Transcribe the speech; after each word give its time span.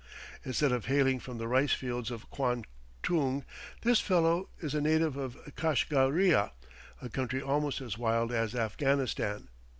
Instead 0.43 0.71
of 0.71 0.85
hailing 0.85 1.19
from 1.19 1.37
the 1.37 1.47
rice 1.47 1.73
fields 1.73 2.09
of 2.09 2.27
Quangtung, 2.31 3.45
this 3.83 3.99
fellow 4.01 4.49
is 4.59 4.73
a 4.73 4.81
native 4.81 5.15
of 5.15 5.35
Kashga 5.55 6.11
ria, 6.11 6.53
a 7.03 7.07
country 7.09 7.39
almost 7.39 7.81
as 7.81 7.99
wild 7.99 8.31
as 8.31 8.55
Afghanistan. 8.55 9.49